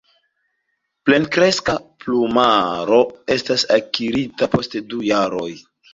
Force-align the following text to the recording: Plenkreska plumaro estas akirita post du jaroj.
Plenkreska 1.09 1.75
plumaro 2.03 2.99
estas 3.37 3.67
akirita 3.79 4.49
post 4.57 4.79
du 4.95 5.05
jaroj. 5.11 5.51